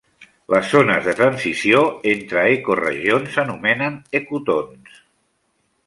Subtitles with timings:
[0.53, 5.01] Les zones de transició entre ecoregions s'anomenen ecotons.